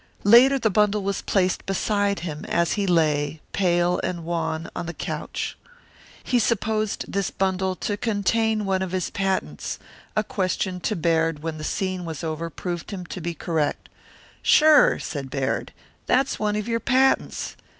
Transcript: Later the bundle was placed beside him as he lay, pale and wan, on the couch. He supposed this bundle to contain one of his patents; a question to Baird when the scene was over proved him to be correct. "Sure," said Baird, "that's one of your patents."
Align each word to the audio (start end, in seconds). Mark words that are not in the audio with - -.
Later 0.23 0.57
the 0.57 0.71
bundle 0.71 1.03
was 1.03 1.21
placed 1.21 1.63
beside 1.67 2.21
him 2.21 2.43
as 2.45 2.73
he 2.73 2.87
lay, 2.87 3.39
pale 3.51 3.99
and 4.03 4.25
wan, 4.25 4.67
on 4.75 4.87
the 4.87 4.95
couch. 4.95 5.55
He 6.23 6.39
supposed 6.39 7.05
this 7.07 7.29
bundle 7.29 7.75
to 7.75 7.97
contain 7.97 8.65
one 8.65 8.81
of 8.81 8.93
his 8.93 9.11
patents; 9.11 9.77
a 10.15 10.23
question 10.23 10.79
to 10.79 10.95
Baird 10.95 11.43
when 11.43 11.59
the 11.59 11.63
scene 11.63 12.03
was 12.03 12.23
over 12.23 12.49
proved 12.49 12.89
him 12.89 13.05
to 13.05 13.21
be 13.21 13.35
correct. 13.35 13.89
"Sure," 14.41 14.97
said 14.97 15.29
Baird, 15.29 15.71
"that's 16.07 16.39
one 16.39 16.55
of 16.55 16.67
your 16.67 16.79
patents." 16.79 17.55